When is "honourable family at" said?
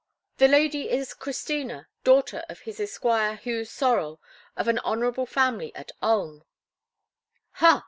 4.79-5.91